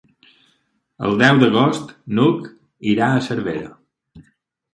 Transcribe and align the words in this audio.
El 1.09 1.13
deu 1.21 1.41
d'agost 1.43 1.91
n'Hug 2.15 2.49
irà 2.95 3.11
a 3.11 3.21
Cervera. 3.29 3.71